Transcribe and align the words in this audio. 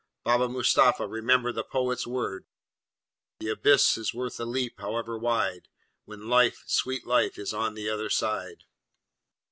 Baba 0.23 0.49
Mustapha 0.49 1.05
remembered 1.05 1.53
the 1.53 1.63
poet's 1.63 2.07
words: 2.07 2.47
The 3.37 3.49
abyss 3.49 3.99
is 3.99 4.15
worth 4.15 4.39
a 4.39 4.45
leap, 4.45 4.79
however 4.79 5.15
wide, 5.15 5.67
When 6.05 6.27
life, 6.27 6.63
sweet 6.65 7.05
life, 7.05 7.37
is 7.37 7.53
on 7.53 7.75
the 7.75 7.87
other 7.87 8.09
side. 8.09 8.63